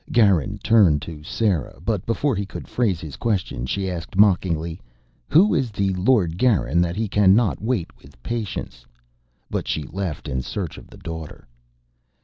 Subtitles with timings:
[0.11, 4.81] Garin turned to Sera, but before he could phrase his question, she asked mockingly:
[5.29, 8.83] "Who is the Lord Garin that he can not wait with patience?"
[9.51, 11.47] But she left in search of the Daughter.